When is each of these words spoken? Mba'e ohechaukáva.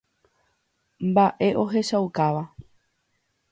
Mba'e 1.09 1.47
ohechaukáva. 1.63 2.43